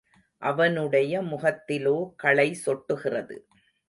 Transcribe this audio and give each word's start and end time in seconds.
அவனுடைய 0.41 1.21
முகத்திலோ 1.21 2.13
களை 2.15 2.47
சொட்டுகிறது. 2.65 3.37